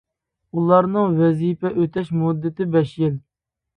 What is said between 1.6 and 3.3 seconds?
ئۆتەش مۇددىتى بەش يىل.